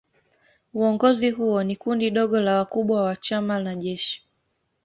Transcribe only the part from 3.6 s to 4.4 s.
jeshi.